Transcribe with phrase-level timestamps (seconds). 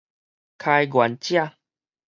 [0.57, 1.57] 開源者